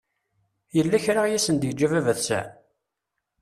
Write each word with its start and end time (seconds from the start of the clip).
Yella 0.75 1.03
kra 1.05 1.21
i 1.25 1.37
asen-d-yeǧǧa 1.37 1.87
baba-tsen? 1.91 2.47